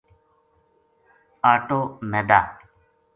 اَٹو 1.51 1.79
میدا 2.09 2.39